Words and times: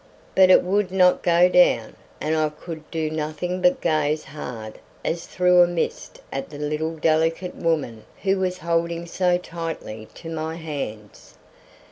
But 0.33 0.49
it 0.49 0.63
would 0.63 0.89
not 0.91 1.21
go 1.21 1.47
down, 1.47 1.95
and 2.19 2.35
I 2.35 2.49
could 2.49 2.89
do 2.89 3.11
nothing 3.11 3.61
but 3.61 3.81
gaze 3.81 4.23
hard 4.23 4.79
as 5.05 5.27
through 5.27 5.61
a 5.61 5.67
mist 5.67 6.21
at 6.33 6.49
the 6.49 6.57
little 6.57 6.95
delicate 6.95 7.53
woman 7.53 8.05
who 8.23 8.39
was 8.39 8.57
holding 8.57 9.05
so 9.05 9.37
tightly 9.37 10.07
to 10.15 10.29
my 10.31 10.55
hands. 10.55 11.35